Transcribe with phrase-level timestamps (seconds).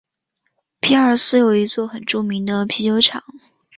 [0.79, 3.23] 皮尔斯有一座很著名的啤酒厂。